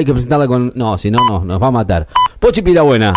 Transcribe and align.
hay 0.00 0.04
que 0.04 0.12
presentarla 0.12 0.48
con. 0.48 0.72
No, 0.74 0.96
si 0.98 1.10
no, 1.10 1.18
no, 1.28 1.44
nos 1.44 1.62
va 1.62 1.66
a 1.68 1.70
matar. 1.70 2.06
Pochi 2.38 2.62
Pirabuena. 2.62 3.12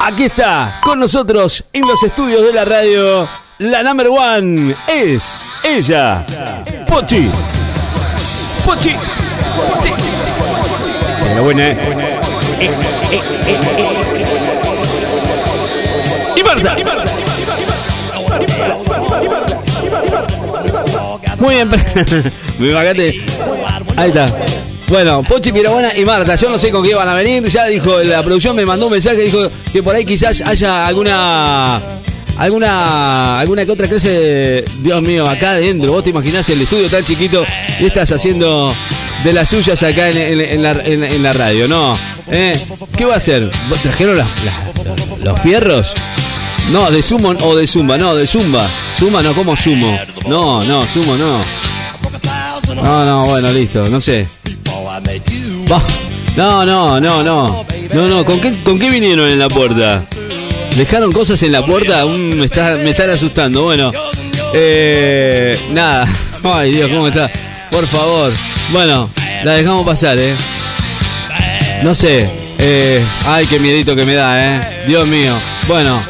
Aquí 0.00 0.24
está, 0.24 0.80
con 0.82 0.98
nosotros 0.98 1.64
en 1.72 1.86
los 1.86 2.02
estudios 2.02 2.42
de 2.44 2.52
la 2.52 2.64
radio. 2.64 3.28
La 3.58 3.82
number 3.82 4.08
one 4.08 4.74
es 4.86 5.40
ella, 5.62 6.24
Pochi. 6.88 7.28
Pochi. 8.64 8.94
Pochi. 9.74 9.92
Pirabuena. 11.28 11.68
Eh, 11.68 11.76
eh, 12.60 12.70
eh, 13.12 13.60
eh. 13.76 13.94
Y 16.36 16.42
Marta. 16.42 16.76
Muy 21.38 21.54
bien. 21.54 21.68
Me 22.58 22.70
imagínate. 22.70 23.14
Ahí 23.96 24.08
está. 24.08 24.28
Bueno, 24.88 25.22
Pochi 25.22 25.52
Pirabuena 25.52 25.94
y 25.96 26.04
Marta, 26.04 26.34
yo 26.36 26.48
no 26.48 26.58
sé 26.58 26.70
con 26.70 26.82
qué 26.82 26.94
van 26.94 27.08
a 27.08 27.14
venir. 27.14 27.46
Ya 27.48 27.66
dijo, 27.66 28.02
la 28.02 28.22
producción 28.22 28.56
me 28.56 28.64
mandó 28.64 28.86
un 28.86 28.92
mensaje, 28.92 29.18
dijo 29.18 29.46
que 29.72 29.82
por 29.82 29.94
ahí 29.94 30.04
quizás 30.04 30.40
haya 30.42 30.86
alguna. 30.86 31.80
Alguna, 32.38 33.40
alguna 33.40 33.64
que 33.66 33.72
otra 33.72 33.88
clase 33.88 34.64
Dios 34.80 35.02
mío, 35.02 35.28
acá 35.28 35.50
adentro, 35.52 35.90
vos 35.90 36.04
te 36.04 36.10
imaginás 36.10 36.48
el 36.50 36.62
estudio 36.62 36.88
tan 36.88 37.04
chiquito 37.04 37.44
y 37.80 37.86
estás 37.86 38.12
haciendo 38.12 38.72
de 39.24 39.32
las 39.32 39.48
suyas 39.48 39.82
acá 39.82 40.08
en, 40.08 40.62
la, 40.62 41.32
radio, 41.32 41.66
¿no? 41.66 41.98
¿Eh? 42.30 42.52
¿Qué 42.96 43.04
va 43.04 43.14
a 43.14 43.16
hacer? 43.16 43.50
¿Vos 43.68 43.80
¿Trajeron 43.80 44.16
las- 44.18 44.28
los 45.24 45.40
fierros? 45.40 45.94
No, 46.70 46.88
de 46.92 47.02
sumo 47.02 47.30
o 47.42 47.56
de 47.56 47.66
zumba, 47.66 47.98
no, 47.98 48.14
de 48.14 48.24
zumba. 48.24 48.64
Zumba 48.96 49.20
no, 49.20 49.34
como 49.34 49.56
sumo. 49.56 49.98
No, 50.28 50.62
no, 50.62 50.86
sumo 50.86 51.16
no. 51.16 51.40
No, 52.76 53.04
no, 53.04 53.26
bueno, 53.26 53.50
listo, 53.50 53.88
no 53.88 53.98
sé. 53.98 54.28
No, 56.36 56.64
no, 56.64 57.00
no, 57.00 57.22
no. 57.22 57.66
No, 57.94 58.08
no, 58.08 58.24
¿con 58.24 58.40
qué, 58.40 58.52
¿con 58.62 58.78
qué 58.78 58.90
vinieron 58.90 59.28
en 59.28 59.38
la 59.38 59.48
puerta? 59.48 60.04
¿Dejaron 60.76 61.10
cosas 61.10 61.42
en 61.42 61.52
la 61.52 61.64
puerta? 61.64 62.04
Me, 62.06 62.44
está, 62.44 62.76
me 62.76 62.90
están 62.90 63.10
asustando. 63.10 63.64
Bueno, 63.64 63.92
eh, 64.54 65.58
nada. 65.72 66.06
Ay, 66.44 66.72
Dios, 66.72 66.90
¿cómo 66.90 67.08
está? 67.08 67.30
Por 67.70 67.86
favor. 67.86 68.32
Bueno, 68.70 69.10
la 69.44 69.52
dejamos 69.54 69.84
pasar, 69.84 70.18
¿eh? 70.18 70.34
No 71.82 71.94
sé. 71.94 72.28
Eh, 72.60 73.04
ay, 73.24 73.46
qué 73.46 73.60
miedito 73.60 73.94
que 73.94 74.02
me 74.02 74.14
da, 74.14 74.40
¿eh? 74.56 74.84
Dios 74.86 75.06
mío. 75.06 75.32
Bueno, 75.68 76.02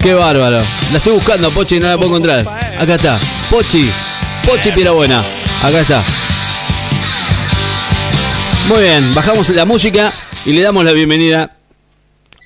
qué 0.00 0.14
bárbaro. 0.14 0.62
La 0.92 0.98
estoy 0.98 1.14
buscando, 1.14 1.50
Pochi, 1.50 1.76
y 1.76 1.80
no 1.80 1.88
la 1.88 1.96
puedo 1.96 2.10
encontrar. 2.10 2.44
Acá 2.78 2.94
está. 2.94 3.18
Pochi. 3.50 3.90
Pochi 4.46 4.70
Pirabuena. 4.70 5.24
Acá 5.62 5.80
está. 5.80 6.02
Muy 8.68 8.82
bien, 8.82 9.14
bajamos 9.14 9.48
la 9.50 9.64
música 9.64 10.12
y 10.46 10.52
le 10.52 10.62
damos 10.62 10.84
la 10.84 10.92
bienvenida 10.92 11.56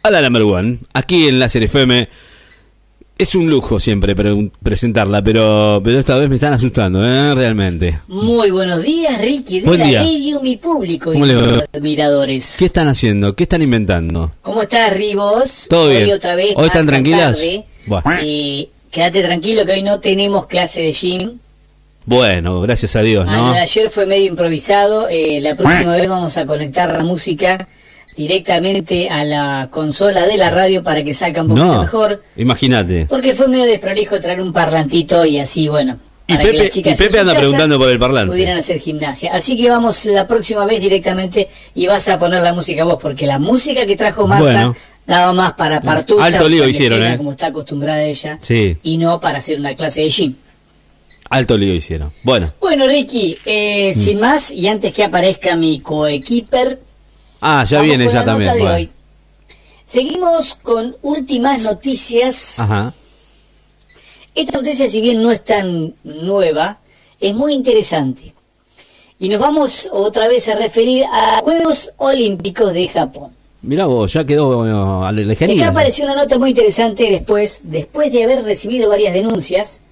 a 0.03 0.11
la 0.11 0.21
number 0.23 0.43
one. 0.43 0.79
Aquí 0.93 1.29
en 1.29 1.39
Láser 1.39 1.63
FM. 1.63 2.09
Es 3.17 3.35
un 3.35 3.51
lujo 3.51 3.81
siempre 3.81 4.15
pre- 4.15 4.51
presentarla, 4.63 5.23
pero, 5.23 5.81
pero 5.83 5.99
esta 5.99 6.17
vez 6.17 6.29
me 6.29 6.37
están 6.37 6.53
asustando, 6.53 7.05
¿eh? 7.05 7.35
Realmente. 7.35 7.99
Muy 8.07 8.51
buenos 8.53 8.81
días, 8.85 9.21
Ricky, 9.21 9.59
de 9.61 9.67
Buen 9.67 9.81
la 9.81 9.87
día. 9.87 10.03
radio, 10.03 10.41
mi 10.41 10.57
público 10.57 11.13
y 11.13 11.21
mis 11.21 11.33
admiradores. 11.75 12.57
¿Qué 12.61 12.67
están 12.67 12.87
haciendo? 12.87 13.35
¿Qué 13.35 13.43
están 13.43 13.61
inventando? 13.63 14.33
¿Cómo 14.43 14.63
estás, 14.63 14.93
Ribos? 14.97 15.67
Todo 15.69 15.87
Hoy 15.89 16.05
bien. 16.05 16.15
otra 16.17 16.37
vez. 16.37 16.53
¿Hoy 16.55 16.67
están 16.67 16.87
tranquilas? 16.87 17.39
tarde. 17.39 17.65
Bueno. 17.87 18.23
Y 18.23 18.69
quédate 18.93 19.21
tranquilo 19.23 19.67
que 19.67 19.73
hoy 19.73 19.83
no 19.83 19.99
tenemos 19.99 20.47
clase 20.47 20.83
de 20.83 20.93
gym. 20.93 21.39
Bueno, 22.09 22.63
gracias 22.63 22.97
a 22.97 23.03
Dios, 23.03 23.27
Ah, 23.29 23.37
¿no? 23.37 23.51
ayer 23.53 23.91
fue 23.91 24.07
medio 24.07 24.29
improvisado. 24.29 25.09
eh, 25.11 25.41
la 25.43 25.55
próxima 25.55 25.95
vez 25.95 26.09
vamos 26.09 26.39
a 26.39 26.47
conectar 26.47 26.91
la 26.91 27.05
música 27.05 27.69
directamente 28.17 29.11
a 29.11 29.25
la 29.25 29.69
consola 29.71 30.27
de 30.27 30.39
la 30.39 30.49
radio 30.51 30.83
para 30.83 31.05
que 31.05 31.13
salga 31.13 31.43
un 31.43 31.49
poquito 31.49 31.67
No, 31.67 31.81
mejor. 31.83 32.23
imagínate. 32.37 33.05
Porque 33.11 33.35
fue 33.35 33.49
medio 33.49 33.65
desprolijo 33.67 34.19
traer 34.21 34.41
un 34.41 34.55
parlantito 34.55 35.25
y 35.27 35.39
así, 35.39 35.69
bueno. 35.69 35.99
Y 36.27 36.33
para 36.33 36.45
que 36.45 36.51
Pepe- 36.51 36.65
las 36.65 36.73
chicas 36.75 36.99
y 37.01 37.05
Pepe 37.05 37.19
anda 37.21 37.35
preguntando 37.35 37.79
por 37.79 37.91
el 37.91 37.99
parlante. 37.99 38.31
Pudieran 38.33 38.57
hacer 38.59 38.79
gimnasia. 38.81 39.33
Así 39.35 39.55
que 39.57 39.69
vamos 39.69 40.03
la 40.07 40.27
próxima 40.27 40.65
vez 40.65 40.81
directamente 40.81 41.49
y 41.75 41.87
vas 41.87 42.09
a 42.09 42.19
poner 42.19 42.41
la 42.43 42.55
música 42.55 42.85
vos, 42.85 42.97
porque 43.01 43.27
la 43.27 43.39
música 43.39 43.85
que 43.85 43.97
trajo 43.97 44.27
Marta 44.27 44.45
Bueno. 44.45 44.77
daba 45.07 45.35
más 45.35 45.53
para 45.53 45.81
partusa. 45.83 46.25
Alto 46.25 46.49
lío 46.49 46.67
hicieron, 46.67 46.99
escena, 47.01 47.15
¿eh? 47.15 47.19
Como 47.19 47.33
está 47.33 47.49
acostumbrada 47.49 48.03
ella. 48.03 48.39
Sí. 48.41 48.79
Y 48.83 48.97
no 48.97 49.21
para 49.21 49.39
hacer 49.39 49.59
una 49.61 49.75
clase 49.75 50.01
de 50.03 50.09
gym. 50.09 50.35
Alto 51.31 51.57
lío 51.59 51.75
hicieron. 51.75 52.13
Bueno. 52.23 52.53
Bueno, 52.61 52.87
Ricky, 52.87 53.37
eh, 53.45 53.93
Mm. 53.95 53.99
sin 54.01 54.21
más, 54.21 54.51
y 54.51 54.67
antes 54.67 54.93
que 54.93 55.05
aparezca 55.05 55.57
mi 55.57 55.81
coequiper, 55.81 56.81
Ah, 57.41 57.65
ya 57.69 57.81
viene 57.83 58.11
ya 58.11 58.25
también. 58.25 58.53
bueno. 58.59 58.89
Seguimos 59.87 60.55
con 60.57 60.97
últimas 61.03 61.63
noticias 61.63 62.59
Ajá. 62.59 62.93
Esta 64.35 64.59
noticia, 64.59 64.89
si 64.89 65.01
bien 65.01 65.23
no 65.23 65.31
es 65.33 65.43
tan 65.45 65.95
nueva, 66.05 66.79
es 67.19 67.35
muy 67.35 67.55
interesante. 67.55 68.35
Y 69.19 69.29
nos 69.29 69.41
vamos 69.41 69.89
otra 69.93 70.29
vez 70.29 70.49
a 70.49 70.55
referir 70.55 71.05
a 71.11 71.41
Juegos 71.43 71.91
Olímpicos 71.97 72.73
de 72.73 72.87
Japón. 72.87 73.33
Mirá 73.63 73.87
vos, 73.87 74.13
ya 74.13 74.25
quedó 74.25 74.65
la 74.65 75.11
lejanía. 75.11 75.57
Acá 75.63 75.71
apareció 75.71 76.05
una 76.05 76.15
nota 76.15 76.39
muy 76.39 76.51
interesante 76.51 77.11
después, 77.11 77.63
después 77.65 78.13
de 78.13 78.23
haber 78.25 78.45
recibido 78.45 78.89
varias 78.91 79.13
denuncias. 79.13 79.83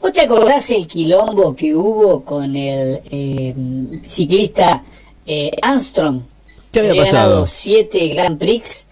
¿Vos 0.00 0.12
te 0.12 0.20
acordás 0.20 0.70
el 0.70 0.86
quilombo 0.86 1.54
que 1.54 1.74
hubo 1.74 2.22
con 2.24 2.54
el 2.54 3.00
eh, 3.10 3.54
ciclista 4.04 4.82
eh, 5.26 5.50
Armstrong? 5.62 6.20
¿Qué 6.70 6.80
había 6.80 6.90
Había 6.92 7.02
pasado? 7.04 7.28
ganado 7.30 7.46
siete 7.46 8.06
Grand 8.08 8.38
Prix 8.38 8.86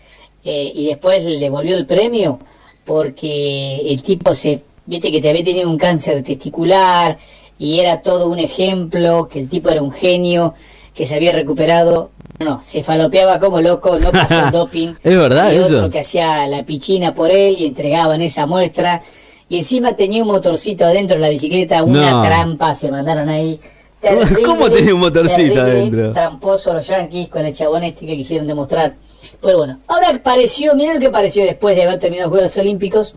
eh, 0.44 0.72
y 0.74 0.86
después 0.86 1.24
le 1.24 1.38
devolvió 1.38 1.76
el 1.76 1.86
premio 1.86 2.38
porque 2.84 3.76
el 3.86 4.02
tipo 4.02 4.34
se, 4.34 4.62
viste 4.86 5.10
que 5.12 5.20
te 5.20 5.30
había 5.30 5.44
tenido 5.44 5.70
un 5.70 5.78
cáncer 5.78 6.22
testicular 6.22 7.18
y 7.58 7.78
era 7.80 8.02
todo 8.02 8.28
un 8.28 8.38
ejemplo, 8.38 9.28
que 9.30 9.40
el 9.40 9.48
tipo 9.48 9.70
era 9.70 9.80
un 9.82 9.92
genio, 9.92 10.54
que 10.94 11.06
se 11.06 11.14
había 11.14 11.32
recuperado. 11.32 12.10
No, 12.40 12.60
se 12.62 12.82
falopeaba 12.82 13.38
como 13.38 13.60
loco, 13.60 13.96
no 13.98 14.10
pasó 14.10 14.46
el 14.46 14.50
doping. 14.52 14.94
Es 15.02 15.16
verdad 15.16 15.52
y 15.52 15.56
eso. 15.56 15.66
otro 15.76 15.90
que 15.90 16.00
hacía 16.00 16.46
la 16.48 16.64
pichina 16.64 17.14
por 17.14 17.30
él 17.30 17.54
y 17.58 17.66
entregaban 17.66 18.20
esa 18.22 18.46
muestra. 18.46 19.02
Y 19.48 19.58
encima 19.58 19.94
tenía 19.94 20.22
un 20.22 20.28
motorcito 20.28 20.84
adentro 20.84 21.16
de 21.16 21.22
la 21.22 21.28
bicicleta, 21.28 21.82
una 21.84 22.10
No. 22.10 22.22
trampa, 22.22 22.74
se 22.74 22.90
mandaron 22.90 23.28
ahí. 23.28 23.60
¿Cómo 24.44 24.70
tenía 24.70 24.94
un 24.94 25.00
motorcito 25.00 25.54
terrible, 25.54 25.60
adentro? 25.60 26.12
Tramposo 26.12 26.72
los 26.72 26.86
yankees 26.86 27.28
con 27.28 27.44
el 27.44 27.54
chabón 27.54 27.84
este 27.84 28.06
que 28.06 28.16
quisieron 28.16 28.46
demostrar. 28.46 28.94
Pero 29.40 29.58
bueno, 29.58 29.80
ahora 29.86 30.18
pareció, 30.22 30.74
mirá 30.74 30.94
lo 30.94 31.00
que 31.00 31.10
pareció 31.10 31.44
después 31.44 31.74
de 31.74 31.84
haber 31.84 31.98
terminado 31.98 32.28
los 32.30 32.36
Juegos 32.38 32.56
Olímpicos. 32.58 33.14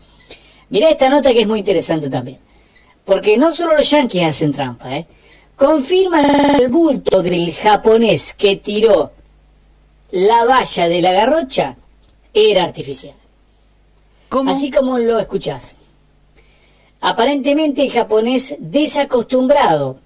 Mirá 0.69 0.89
esta 0.89 1.09
nota 1.09 1.33
que 1.33 1.41
es 1.41 1.47
muy 1.47 1.59
interesante 1.59 2.09
también. 2.09 2.39
Porque 3.05 3.37
no 3.37 3.53
solo 3.53 3.75
los 3.75 3.89
yankees 3.89 4.23
hacen 4.27 4.51
trampa, 4.51 4.95
¿eh? 4.95 5.05
Confirma 5.55 6.21
el 6.21 6.67
bulto 6.69 7.23
del 7.23 7.53
japonés 7.53 8.33
que 8.33 8.57
tiró 8.57 9.11
la 10.11 10.45
valla 10.45 10.87
de 10.87 11.01
la 11.01 11.11
garrocha 11.11 11.75
era 12.33 12.63
artificial. 12.63 13.15
¿Cómo? 14.29 14.51
Así 14.51 14.69
como 14.71 14.97
lo 14.99 15.19
escuchás. 15.19 15.77
Aparentemente 17.01 17.83
el 17.83 17.91
japonés 17.91 18.55
desacostumbrado 18.59 19.97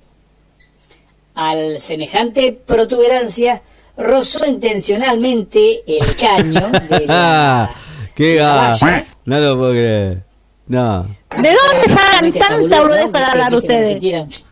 al 1.36 1.80
semejante 1.80 2.52
protuberancia 2.54 3.62
rozó 3.98 4.46
intencionalmente 4.46 5.84
el 5.88 6.16
caño 6.16 6.70
de 6.90 7.06
la, 7.08 7.64
Ah, 7.64 7.72
qué 8.16 8.34
de 8.34 8.36
la 8.40 8.46
ga. 8.46 8.78
valla. 8.82 9.06
No 9.26 9.40
lo 9.40 9.58
puedo 9.58 9.72
creer. 9.72 10.24
No. 10.68 11.04
¿De 11.04 11.50
dónde 11.54 11.88
sacan 11.88 12.32
tanta 12.34 12.82
boludez 12.82 13.06
¿no? 13.06 13.12
para 13.12 13.32
hablar 13.32 13.50
que 13.52 13.58
ustedes? 13.58 14.46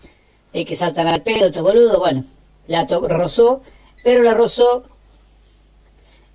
eh, 0.53 0.65
que 0.65 0.75
saltan 0.75 1.07
al 1.07 1.21
pedo 1.21 1.47
estos 1.47 1.61
boludos, 1.61 1.97
bueno, 1.99 2.23
la 2.67 2.85
rozó, 2.85 3.61
pero 4.03 4.23
la 4.23 4.33
rozó 4.33 4.83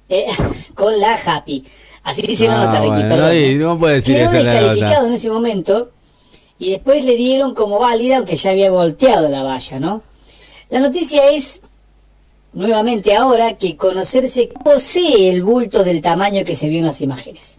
eh, 0.08 0.26
con 0.74 0.98
la 1.00 1.14
happy. 1.14 1.64
Así 2.02 2.20
sí 2.22 2.36
se 2.36 2.48
Ah, 2.48 2.58
nota, 2.66 2.78
Ricky, 2.80 2.88
bueno, 2.90 3.08
perdón. 3.08 3.30
ahí 3.30 3.44
¿eh? 3.52 3.54
no 3.54 3.78
puede 3.78 3.94
decir 3.94 4.16
Quedó 4.16 4.26
eso 4.28 4.36
en 4.38 4.46
la 4.46 4.52
descalificado 4.52 5.06
en 5.06 5.12
ese 5.14 5.30
momento 5.30 5.90
y 6.58 6.70
después 6.70 7.04
le 7.04 7.16
dieron 7.16 7.54
como 7.54 7.78
válida, 7.78 8.18
aunque 8.18 8.36
ya 8.36 8.50
había 8.50 8.70
volteado 8.70 9.28
la 9.28 9.42
valla, 9.42 9.80
¿no? 9.80 10.02
La 10.70 10.78
noticia 10.80 11.30
es, 11.30 11.62
nuevamente 12.52 13.14
ahora, 13.14 13.54
que 13.54 13.76
conocerse 13.76 14.50
posee 14.64 15.30
el 15.30 15.42
bulto 15.42 15.84
del 15.84 16.00
tamaño 16.00 16.44
que 16.44 16.54
se 16.54 16.68
vio 16.68 16.78
en 16.78 16.86
las 16.86 17.00
imágenes. 17.00 17.58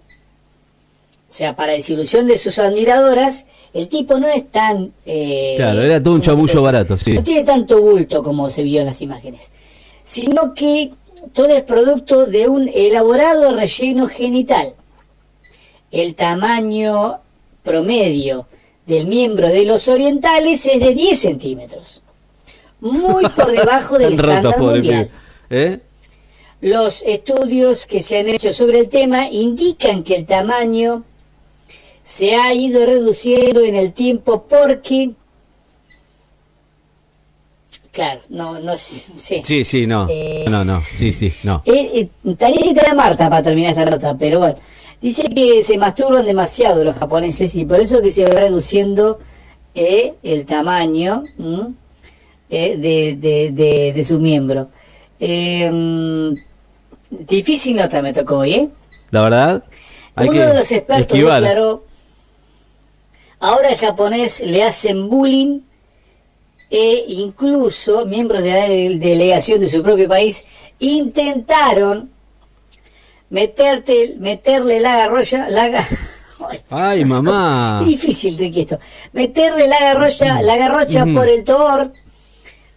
O 1.30 1.34
sea, 1.38 1.56
para 1.56 1.74
desilusión 1.74 2.28
de 2.28 2.38
sus 2.38 2.58
admiradoras, 2.60 3.46
el 3.74 3.90
tipo 3.90 4.18
no 4.20 4.28
es 4.28 4.50
tan... 4.52 4.94
eh, 5.06 5.56
Claro, 5.58 5.82
era 5.82 6.02
todo 6.02 6.14
un 6.14 6.22
¿cómo 6.22 6.22
te 6.22 6.26
chamullo 6.28 6.64
barato, 6.64 6.98
sí. 6.98 7.12
No 7.12 7.24
tiene 7.24 7.44
tanto 7.44 7.82
bulto 7.82 8.24
como 8.24 8.50
se 8.50 8.64
vio 8.64 8.80
en 8.80 8.88
las 8.88 9.02
imágenes, 9.02 9.52
sino 10.04 10.54
que 10.54 10.92
todo 11.34 11.50
es 11.50 11.64
producto 11.64 12.26
de 12.26 12.48
un 12.48 12.70
elaborado 12.74 13.54
relleno 13.54 14.08
genital. 14.08 14.74
El 15.92 16.16
tamaño 16.16 17.20
promedio 17.64 18.48
del 18.86 19.08
miembro 19.08 19.48
de 19.48 19.66
los 19.66 19.88
orientales 19.88 20.66
es 20.66 20.80
de 20.80 20.94
10 20.94 21.20
centímetros, 21.20 22.04
muy 22.80 23.28
por 23.36 23.52
debajo 23.52 23.98
del 23.98 24.14
estándar 24.14 24.60
mundial. 24.60 25.10
¿Eh? 25.50 25.80
Los 26.62 27.04
estudios 27.04 27.86
que 27.86 28.02
se 28.02 28.20
han 28.20 28.30
hecho 28.30 28.54
sobre 28.54 28.80
el 28.80 28.90
tema 28.90 29.30
indican 29.30 30.04
que 30.04 30.16
el 30.16 30.26
tamaño 30.26 31.04
se 32.04 32.36
ha 32.36 32.54
ido 32.54 32.86
reduciendo 32.86 33.62
en 33.62 33.76
el 33.76 33.92
tiempo 33.94 34.46
porque... 34.48 35.12
Claro, 37.92 38.22
no, 38.30 38.60
no, 38.60 38.78
sí. 38.78 39.42
Sí, 39.44 39.64
sí, 39.64 39.88
no. 39.88 40.08
Eh, 40.10 40.46
no, 40.50 40.66
no, 40.66 40.82
sí, 40.82 41.14
sí, 41.14 41.32
no. 41.44 41.64
Eh, 41.66 41.92
eh, 41.94 42.10
estaría 42.26 42.94
Marta 42.94 43.30
para 43.30 43.42
terminar 43.42 43.72
esta 43.72 43.86
nota, 43.86 44.16
pero 44.18 44.40
bueno. 44.40 44.58
Dice 45.02 45.30
que 45.30 45.64
se 45.64 45.78
masturban 45.78 46.26
demasiado 46.26 46.84
los 46.84 46.96
japoneses 46.98 47.54
y 47.56 47.66
por 47.66 47.80
eso 47.80 48.02
que 48.02 48.12
se 48.12 48.24
va 48.26 48.32
reduciendo 48.40 49.20
eh, 49.76 50.16
el 50.24 50.46
tamaño 50.46 51.24
eh, 52.50 52.78
de, 52.78 53.16
de, 53.18 53.52
de, 53.52 53.94
de 53.94 54.04
su 54.04 54.20
miembro. 54.20 54.70
Eh, 55.20 56.34
difícil 57.10 57.76
nota 57.78 58.02
me 58.02 58.14
tocó 58.14 58.38
hoy, 58.40 58.54
¿eh? 58.54 58.70
La 59.12 59.22
verdad, 59.22 59.64
hay 60.16 60.30
Uno 60.30 60.46
de 60.48 60.54
los 60.54 60.72
expertos 60.72 61.08
esquivar. 61.08 61.42
declaró, 61.42 61.84
ahora 63.40 63.70
el 63.70 63.78
japonés 63.78 64.42
le 64.46 64.64
hacen 64.64 65.10
bullying 65.10 65.60
e 66.70 67.06
incluso 67.08 68.06
miembros 68.08 68.42
de 68.42 68.52
la 68.52 68.68
de- 68.68 68.98
delegación 68.98 69.60
de 69.60 69.70
su 69.70 69.84
propio 69.84 70.10
país 70.10 70.44
intentaron 70.80 72.10
meterte, 73.30 74.16
meterle 74.20 74.80
la 74.80 74.98
garrocha, 74.98 75.50
la 75.50 75.86
Ay, 76.70 77.06
mamá. 77.06 77.82
Difícil 77.86 78.38
de 78.38 78.62
esto. 78.62 78.80
Meterle 79.14 79.68
la 79.68 79.80
garrocha, 79.80 80.42
la 80.42 80.58
garrocha 80.58 81.06
por 81.06 81.28
el 81.28 81.44
tobor, 81.44 81.92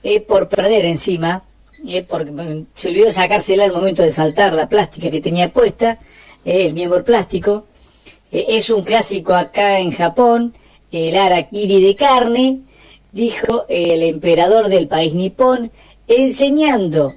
eh, 0.03 0.21
por 0.21 0.49
perder 0.49 0.85
encima, 0.85 1.43
eh, 1.87 2.05
porque 2.09 2.31
mm, 2.31 2.67
se 2.75 2.89
olvidó 2.89 3.11
sacársela 3.11 3.65
al 3.65 3.73
momento 3.73 4.03
de 4.03 4.13
saltar 4.13 4.53
la 4.53 4.69
plástica 4.69 5.11
que 5.11 5.21
tenía 5.21 5.53
puesta, 5.53 5.99
eh, 6.45 6.67
el 6.67 6.75
miembro 6.75 7.05
plástico. 7.05 7.67
Eh, 8.31 8.47
es 8.49 8.71
un 8.71 8.83
clásico 8.83 9.35
acá 9.35 9.79
en 9.79 9.93
Japón, 9.93 10.55
el 10.91 11.17
arakiri 11.17 11.83
de 11.83 11.97
carne, 11.97 12.61
dijo 13.13 13.67
el 13.69 14.03
emperador 14.03 14.69
del 14.69 14.89
país 14.89 15.15
nipón, 15.15 15.71
enseñando 16.07 17.15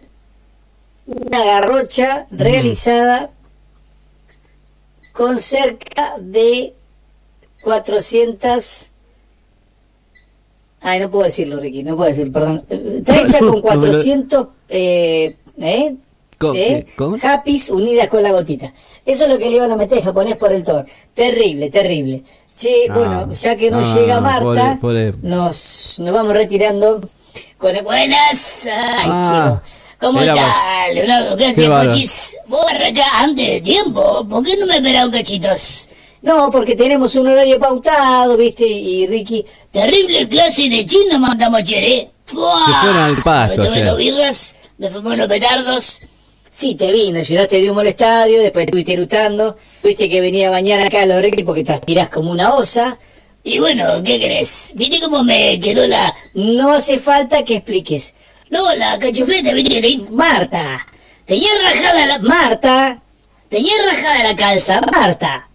una 1.08 1.44
garrocha 1.44 2.28
realizada 2.32 3.30
con 5.14 5.40
cerca 5.40 6.16
de 6.20 6.74
400... 7.64 8.88
Ay, 10.84 11.00
no 11.00 11.12
puedo 11.12 11.26
decirlo, 11.26 11.60
Ricky, 11.60 11.84
no 11.84 11.96
puedo 11.96 12.10
decirlo, 12.10 12.32
perdón. 12.34 12.66
Eh, 12.70 12.96
Está 13.00 13.22
hecha 13.22 13.40
con 13.52 13.62
400... 13.62 14.48
Eh, 14.70 15.36
¿eh? 15.60 15.96
¿Con 16.38 16.56
¿Eh? 16.58 16.88
¿Con? 16.98 17.20
Happies 17.24 17.70
unidas 17.70 18.08
con 18.08 18.24
la 18.24 18.32
gotita. 18.32 18.74
Eso 19.06 19.24
es 19.26 19.30
lo 19.30 19.38
que 19.38 19.50
le 19.50 19.58
iban 19.58 19.72
a 19.72 19.76
meter 19.76 20.02
japonés 20.02 20.38
por 20.38 20.52
el 20.52 20.64
Thor. 20.64 20.86
Terrible, 21.14 21.70
terrible. 21.70 22.24
Che, 22.58 22.88
Ah, 22.90 22.94
bueno, 22.96 23.32
ya 23.32 23.56
que 23.56 23.70
no, 23.70 23.82
no, 23.82 23.96
llega 23.96 24.20
Marta, 24.22 24.78
pobre- 24.82 25.12
pobre. 25.12 25.14
Nos, 25.22 26.00
nos 26.00 26.14
vamos 26.14 26.34
retirando 26.34 27.00
con 27.60 27.76
el... 27.76 27.84
Buenas, 27.84 28.66
ay, 28.66 28.72
Ah, 29.06 29.62
chico. 29.64 29.78
¿Cómo 30.02 30.20
era 30.20 30.34
estás, 30.34 30.94
Leonardo? 30.96 31.38
¿Qué 31.38 31.46
haces. 31.46 31.70
Pochis? 31.70 32.38
Vos 32.48 32.66
arrancás 32.70 33.08
antes 33.14 33.48
de 33.48 33.62
tiempo. 33.62 34.28
¿Por 34.28 34.44
qué 34.44 34.58
no 34.58 34.66
me 34.66 34.78
esperás 34.78 35.06
un 35.06 35.12
cachitos? 35.12 35.90
No, 36.24 36.50
porque 36.52 36.76
tenemos 36.76 37.16
un 37.16 37.28
horario 37.28 37.60
pautado, 37.60 38.36
¿viste? 38.36 38.68
Y 38.68 39.08
Ricky... 39.08 39.46
Terrible 39.72 40.28
clase 40.28 40.68
de 40.68 40.86
chino 40.86 41.18
mandamos 41.18 41.64
cheré. 41.64 42.12
Se 42.26 42.36
fueron 42.36 42.98
al 42.98 43.24
pasto, 43.24 43.62
Me 43.62 43.68
tomé 43.68 43.84
dos 43.84 43.98
birras, 43.98 44.56
me 44.78 44.90
fumé 44.90 45.14
unos 45.14 45.28
petardos. 45.28 46.02
Sí, 46.50 46.76
te 46.76 46.92
vi, 46.92 47.12
nos 47.14 47.28
llenaste 47.28 47.62
de 47.62 47.72
humo 47.72 47.80
al 47.80 47.88
estadio, 47.88 48.42
después 48.42 48.66
estuviste 48.66 48.94
erutando, 48.94 49.56
viste 49.82 50.10
que 50.10 50.20
venía 50.20 50.50
a 50.50 50.52
bañar 50.52 50.82
acá 50.82 51.04
a 51.04 51.06
los 51.06 51.22
Ricky 51.22 51.44
porque 51.44 51.64
transpirás 51.64 52.10
como 52.10 52.32
una 52.32 52.54
osa. 52.56 52.98
Y 53.44 53.60
bueno, 53.60 54.04
¿qué 54.04 54.20
crees? 54.20 54.74
¿Viste 54.76 55.00
cómo 55.00 55.24
me 55.24 55.60
quedó 55.60 55.88
la...? 55.88 56.14
No 56.34 56.74
hace 56.74 57.00
falta 57.00 57.46
que 57.46 57.56
expliques. 57.56 58.14
No, 58.52 58.76
la 58.76 59.00
cachufleta, 59.00 59.52
viste. 59.54 59.98
Marta, 60.12 60.86
tenía 61.26 61.50
rajada 61.64 62.06
la... 62.06 62.20
Marta, 62.20 63.02
tenía 63.50 63.74
rajada 63.90 64.24
la 64.24 64.36
calza, 64.36 64.82
Marta. 64.92 65.48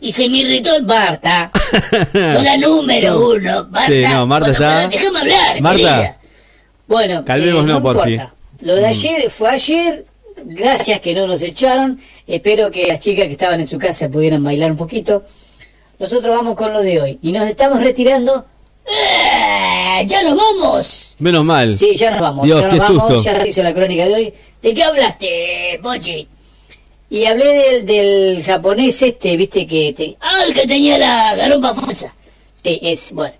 Y 0.00 0.12
se 0.12 0.28
me 0.28 0.38
irritó 0.38 0.76
el 0.76 0.84
Marta. 0.84 1.50
Soy 2.12 2.44
la 2.44 2.56
número 2.56 3.30
uno, 3.30 3.66
Marta. 3.70 3.86
Sí, 3.92 4.02
no, 4.02 4.26
Marta 4.26 4.50
Bueno, 4.50 4.64
está- 4.64 4.88
Déjame 4.88 5.18
hablar, 5.20 5.60
Marta. 5.60 5.76
querida. 5.78 6.16
Bueno, 6.86 7.24
Calmémonos, 7.24 7.66
no 7.66 7.82
porfi. 7.82 8.12
importa. 8.12 8.34
Lo 8.60 8.74
de 8.76 8.86
ayer 8.86 9.30
fue 9.30 9.50
ayer. 9.50 10.04
Gracias 10.44 11.00
que 11.00 11.14
no 11.14 11.26
nos 11.26 11.42
echaron. 11.42 11.98
Espero 12.26 12.70
que 12.70 12.86
las 12.86 13.00
chicas 13.00 13.26
que 13.26 13.32
estaban 13.32 13.58
en 13.58 13.66
su 13.66 13.76
casa 13.78 14.08
pudieran 14.08 14.44
bailar 14.44 14.70
un 14.70 14.76
poquito. 14.76 15.24
Nosotros 15.98 16.36
vamos 16.36 16.54
con 16.54 16.72
lo 16.72 16.80
de 16.80 17.00
hoy. 17.00 17.18
Y 17.22 17.32
nos 17.32 17.48
estamos 17.50 17.80
retirando. 17.80 18.46
¡Eh! 18.90 20.04
¡Ya 20.06 20.22
nos 20.22 20.36
vamos! 20.36 21.16
Menos 21.18 21.44
mal. 21.44 21.76
Sí, 21.76 21.94
ya 21.96 22.10
nos 22.12 22.20
vamos. 22.20 22.46
Dios, 22.46 22.60
ya 22.60 22.66
nos 22.68 22.74
qué 22.74 22.80
vamos. 22.80 23.08
susto. 23.10 23.22
Ya 23.22 23.40
se 23.40 23.48
hizo 23.48 23.62
la 23.62 23.74
crónica 23.74 24.06
de 24.06 24.14
hoy. 24.14 24.34
¿De 24.62 24.74
qué 24.74 24.82
hablaste, 24.82 25.80
Pochi? 25.82 26.26
Y 27.10 27.24
hablé 27.24 27.44
del, 27.46 27.86
del 27.86 28.44
japonés 28.44 29.00
este, 29.02 29.36
viste 29.36 29.66
que... 29.66 29.94
Te... 29.96 30.16
Ah, 30.20 30.42
el 30.46 30.54
que 30.54 30.66
tenía 30.66 30.98
la 30.98 31.34
garompa 31.36 31.74
falsa. 31.74 32.14
Sí, 32.62 32.78
es, 32.82 33.12
bueno. 33.12 33.34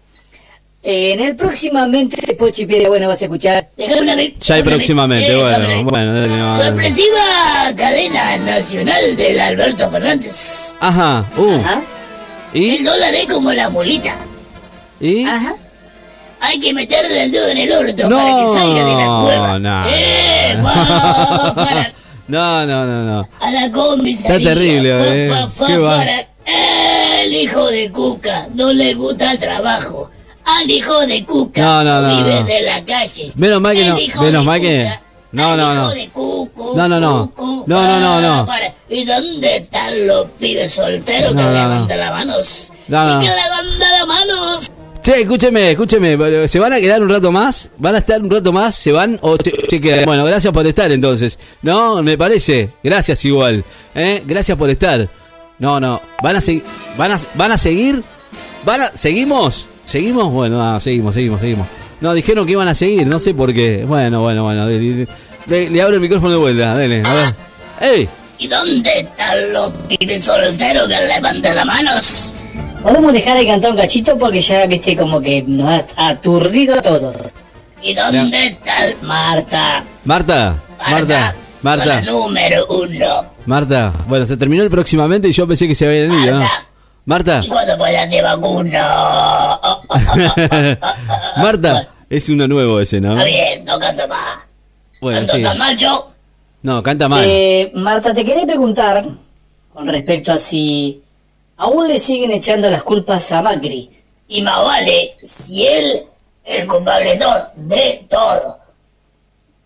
Eh, 0.83 1.13
en 1.13 1.21
el 1.21 1.37
próximamente, 1.37 2.35
Pochi 2.35 2.65
Piedra, 2.67 2.89
bueno, 2.89 3.09
vas 3.09 3.21
a 3.21 3.25
escuchar... 3.25 3.69
Una 4.01 4.15
vez. 4.15 4.35
Ya 4.41 4.55
hay 4.55 4.63
próximamente, 4.63 5.33
Eh, 5.33 5.37
bueno, 5.37 5.59
déjame. 5.59 5.83
bueno, 5.85 6.15
dale, 6.15 6.29
no, 6.29 6.53
dale. 6.59 6.65
Sorpresiva 6.71 7.75
cadena 7.77 8.37
nacional 8.39 9.17
del 9.17 9.41
Alberto 9.41 9.91
Fernández. 9.91 10.77
Ajá, 10.81 11.27
uh, 11.37 11.55
Ajá. 11.57 11.83
El 12.55 12.63
¿y? 12.63 12.79
dólar 12.83 13.15
es 13.15 13.27
como 13.27 13.53
la 13.53 13.69
mulita. 13.69 14.17
¿Y? 15.01 15.25
Ajá. 15.25 15.55
Hay 16.41 16.61
que 16.61 16.73
meterle 16.73 17.25
el 17.25 17.33
dedo 17.33 17.49
en 17.49 17.59
el 17.59 17.73
orto 17.73 18.09
No, 18.09 18.17
para 18.17 18.41
que 18.41 18.47
salga 18.47 18.85
de 18.85 18.95
la 18.95 19.21
cueva. 19.23 19.59
no, 19.59 19.85
¡Eh! 19.89 20.55
no. 20.57 21.55
para, 21.55 21.93
No, 22.29 22.67
no, 22.67 22.85
no, 22.87 23.03
no. 23.03 23.29
a 23.41 23.51
la 23.51 23.71
comisaría. 23.73 24.37
Está 24.37 24.51
terrible, 24.51 25.27
eh. 25.27 25.29
fa, 25.31 25.49
fa, 25.49 25.67
Qué 25.67 25.79
va. 25.79 25.97
para. 25.97 26.29
El 27.21 27.35
hijo 27.35 27.67
de 27.67 27.91
Cuca 27.91 28.47
no 28.55 28.73
le 28.73 28.95
gusta 28.95 29.33
el 29.33 29.39
trabajo. 29.39 30.11
Al 30.45 30.71
hijo 30.71 31.01
de 31.07 31.25
Cuca 31.25 31.61
No, 31.61 31.85
no, 31.85 32.01
no, 32.01 32.17
vive 32.17 32.41
no. 32.41 32.47
de 32.47 32.63
la 32.63 32.85
calle. 32.85 33.33
Menos 33.35 33.61
mal 33.61 33.75
que 33.75 33.83
El 33.83 33.89
no, 33.89 33.99
hijo 33.99 34.23
menos 34.23 34.45
mal 34.45 34.61
que- 34.61 34.85
Cuca, 34.85 35.03
no, 35.33 35.57
no, 35.57 35.75
no. 35.75 35.93
Cucu, 36.15 36.73
No, 36.77 36.89
no, 36.89 37.01
no. 37.01 37.31
Cucu, 37.31 37.65
No, 37.67 37.83
no, 37.83 38.01
no, 38.01 38.21
no. 38.21 38.47
para. 38.47 38.73
¿Y 38.89 39.05
dónde 39.05 39.57
están 39.57 40.07
los 40.07 40.27
pibes 40.39 40.73
solteros 40.73 41.35
No, 41.35 41.41
que 41.43 41.47
no, 41.49 41.53
no. 41.53 41.69
levantan 41.69 41.99
las 42.01 42.11
manos? 42.13 42.73
No, 42.87 43.05
no. 43.15 43.23
Y 43.23 43.27
que 43.27 43.35
levantan 43.35 43.93
las 43.93 44.07
manos. 44.07 44.71
Che, 45.09 45.23
escúcheme, 45.23 45.71
escúcheme. 45.71 46.49
¿Se 46.49 46.59
van 46.59 46.75
a 46.75 46.81
quedar 46.81 47.03
un 47.03 47.09
rato 47.09 47.33
más? 47.33 47.71
¿Van 47.79 47.95
a 47.95 47.99
estar 47.99 48.21
un 48.21 48.31
rato 48.31 48.53
más? 48.53 48.75
¿Se 48.75 48.93
van 48.93 49.19
o 49.23 49.39
se, 49.39 49.55
se 49.67 49.81
quedan? 49.81 50.05
Bueno, 50.05 50.23
gracias 50.23 50.53
por 50.53 50.67
estar 50.67 50.93
entonces. 50.93 51.39
No, 51.63 52.03
me 52.03 52.19
parece. 52.19 52.75
Gracias 52.85 53.25
igual. 53.25 53.65
¿eh? 53.95 54.23
Gracias 54.27 54.59
por 54.59 54.69
estar. 54.69 55.09
No, 55.59 55.81
no. 55.81 56.03
¿Van 56.23 56.37
a? 56.37 56.43
¿Van 56.99 57.13
a, 57.13 57.21
van 57.37 57.53
a 57.53 57.57
seguir? 57.57 58.03
¿Van 58.67 58.83
a 58.83 58.91
¿Seguimos? 58.93 59.67
¿Seguimos? 59.87 60.31
Bueno, 60.31 60.61
ah, 60.63 60.79
seguimos, 60.79 61.15
seguimos, 61.15 61.41
seguimos. 61.41 61.67
No, 62.03 62.13
dijeron 62.13 62.45
que 62.45 62.53
iban 62.53 62.69
a 62.69 62.75
seguir, 62.75 63.07
no 63.07 63.19
sé 63.19 63.33
por 63.33 63.55
qué. 63.55 63.87
Bueno, 63.87 64.21
bueno, 64.21 64.45
bueno. 64.45 64.69
Le, 64.69 65.83
abro 65.83 65.95
el 65.95 66.03
micrófono 66.03 66.33
de 66.33 66.39
vuelta, 66.39 66.75
dele. 66.75 67.03
A 67.07 67.87
ver. 67.87 68.09
¿Y 68.37 68.47
dónde 68.47 68.91
están 69.01 69.53
los 69.55 69.71
pibes 69.89 70.23
solteros 70.23 70.87
que 70.87 71.01
levantan 71.07 71.57
las 71.57 71.65
manos? 71.65 72.35
Podemos 72.83 73.13
dejar 73.13 73.37
de 73.37 73.47
cantar 73.47 73.73
un 73.73 73.77
cachito 73.77 74.17
porque 74.19 74.41
ya, 74.41 74.67
viste, 74.67 74.97
como 74.97 75.21
que 75.21 75.43
nos 75.43 75.85
ha 75.97 76.09
aturdido 76.09 76.79
a 76.79 76.83
todos. 76.83 77.17
¿Y 77.83 77.95
dónde 77.95 78.47
está 78.47 78.87
el 78.87 78.97
Marta? 79.03 79.85
Marta, 80.05 80.57
Marta, 80.89 81.35
Marta, 81.63 82.01
número 82.03 82.67
uno. 82.67 83.25
Marta. 83.47 83.93
Bueno, 84.07 84.27
se 84.27 84.37
terminó 84.37 84.63
el 84.63 84.71
próximamente 84.71 85.29
y 85.29 85.33
yo 85.33 85.47
pensé 85.47 85.67
que 85.67 85.75
se 85.75 85.87
había 85.87 86.05
ido, 86.05 86.35
¿no? 86.35 86.41
Marta. 86.41 86.65
Marta. 87.05 87.41
¿Y 87.45 87.49
cuándo 87.49 87.77
puedas 87.79 88.11
de 88.11 88.23
vacuno? 88.23 88.69
Marta, 91.37 91.89
es 92.11 92.29
uno 92.29 92.47
nuevo 92.47 92.81
ese, 92.81 93.01
¿no? 93.01 93.13
Está 93.13 93.25
bien, 93.25 93.65
no 93.65 93.79
canto 93.79 94.07
más. 94.09 94.41
Bueno, 95.01 95.21
¿Canto 95.21 95.37
sí. 95.37 95.43
tan 95.43 95.59
mal 95.59 95.77
yo? 95.77 96.11
No, 96.63 96.83
canta 96.83 97.09
mal. 97.09 97.23
Eh, 97.25 97.71
Marta, 97.75 98.13
te 98.13 98.25
quería 98.25 98.45
preguntar 98.45 99.05
con 99.73 99.89
respecto 99.89 100.33
a 100.33 100.39
si 100.39 101.01
aún 101.59 101.89
le 101.89 101.99
siguen 101.99 102.31
echando 102.31 102.71
las 102.71 102.83
culpas 102.83 103.31
a 103.33 103.43
Macri. 103.43 103.91
Y 104.29 104.43
más 104.43 104.65
vale, 104.65 105.17
si 105.27 105.67
él 105.67 106.05
es 106.45 106.61
el 106.61 106.67
culpable 106.67 107.11
de 107.11 107.17
todo, 107.17 107.51
de 107.57 108.07
todo. 108.09 108.59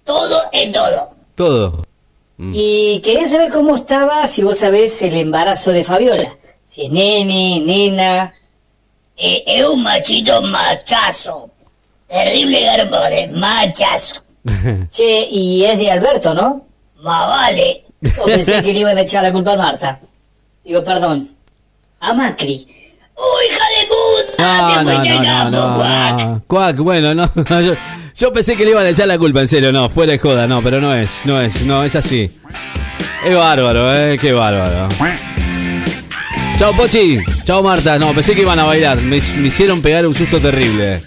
Todo 0.04 0.42
en 0.52 0.72
todo. 0.72 1.10
Todo. 1.34 1.84
Y 2.38 3.00
quería 3.02 3.24
saber 3.26 3.52
cómo 3.52 3.76
estaba, 3.76 4.26
si 4.26 4.42
vos 4.42 4.58
sabés, 4.58 5.00
el 5.02 5.14
embarazo 5.14 5.70
de 5.70 5.84
Fabiola. 5.84 6.36
Si 6.64 6.86
es 6.86 6.90
nene, 6.90 7.60
nena. 7.60 8.32
es 9.16 9.64
un 9.64 9.82
machito 9.82 10.42
machazo. 10.42 11.50
Terrible 12.08 12.60
garbo 12.62 12.98
de 12.98 13.28
machazo. 13.28 14.22
che, 14.90 15.28
y 15.30 15.64
es 15.64 15.78
de 15.78 15.90
Alberto, 15.90 16.34
¿no? 16.34 16.66
Más 16.96 17.28
vale. 17.28 17.84
Yo 18.00 18.24
pensé 18.24 18.60
que 18.62 18.72
le 18.72 18.80
iban 18.80 18.98
a 18.98 19.02
echar 19.02 19.22
la 19.22 19.32
culpa 19.32 19.52
a 19.52 19.56
Marta. 19.56 20.00
Digo, 20.64 20.82
perdón. 20.82 21.36
A 22.02 22.12
Macri. 22.14 22.66
¡Oh, 23.14 23.38
hija 23.48 23.64
de 23.78 23.86
puta! 23.86 24.58
No, 24.58 24.78
¡Te 24.78 24.84
no, 24.84 25.04
no, 25.04 25.50
no, 25.50 25.50
no, 25.50 25.76
cuac! 25.76 26.18
no. 26.18 26.42
Cuac, 26.48 26.76
bueno, 26.78 27.14
no. 27.14 27.30
Yo, 27.60 27.74
yo 28.16 28.32
pensé 28.32 28.56
que 28.56 28.64
le 28.64 28.72
iban 28.72 28.84
a 28.84 28.88
echar 28.88 29.06
la 29.06 29.18
culpa, 29.18 29.40
en 29.40 29.46
serio, 29.46 29.70
no, 29.70 29.88
fuera 29.88 30.12
de 30.12 30.18
joda, 30.18 30.48
no, 30.48 30.60
pero 30.62 30.80
no 30.80 30.92
es, 30.92 31.24
no 31.24 31.40
es, 31.40 31.64
no, 31.64 31.84
es 31.84 31.94
así. 31.94 32.28
Es 33.24 33.36
bárbaro, 33.36 33.94
eh, 33.94 34.18
qué 34.20 34.32
bárbaro. 34.32 34.88
Chao, 36.56 36.72
Pochi. 36.72 37.18
Chao, 37.44 37.62
Marta. 37.62 37.98
No, 37.98 38.12
pensé 38.12 38.34
que 38.34 38.42
iban 38.42 38.58
a 38.58 38.64
bailar. 38.64 38.96
Me, 38.98 39.20
me 39.38 39.46
hicieron 39.48 39.80
pegar 39.80 40.06
un 40.06 40.14
susto 40.14 40.40
terrible. 40.40 41.02